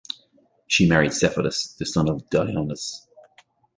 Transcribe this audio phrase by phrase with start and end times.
[0.65, 3.05] She married Cephalus, the son of Deioneus.